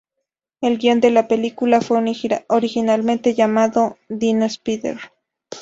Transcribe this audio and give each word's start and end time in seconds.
El 0.61 0.79
guión 0.79 0.99
de 0.99 1.11
la 1.11 1.27
película 1.27 1.79
fue 1.79 2.03
originalmente 2.49 3.35
llamado 3.35 3.99
"Dino 4.09 4.45
Spider". 4.45 4.97